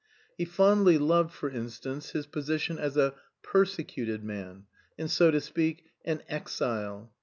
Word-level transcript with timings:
He 0.35 0.45
fondly 0.45 0.97
loved, 0.97 1.31
for 1.31 1.47
instance, 1.51 2.09
his 2.09 2.25
position 2.25 2.79
as 2.79 2.97
a 2.97 3.13
"persecuted" 3.43 4.23
man 4.23 4.65
and, 4.97 5.11
so 5.11 5.29
to 5.29 5.39
speak, 5.39 5.83
an 6.03 6.23
"exile." 6.27 7.13